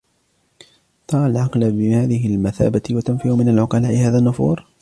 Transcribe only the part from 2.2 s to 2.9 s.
الْمَثَابَةِ